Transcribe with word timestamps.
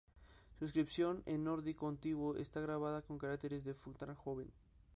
Su 0.57 0.65
inscripción 0.65 1.21
en 1.27 1.43
nórdico 1.43 1.87
antiguo 1.87 2.35
está 2.35 2.59
grabada 2.59 3.03
con 3.03 3.19
caracteres 3.19 3.63
del 3.63 3.75
futhark 3.75 4.15
joven. 4.17 4.49